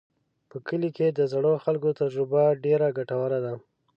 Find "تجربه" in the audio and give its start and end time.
2.01-2.43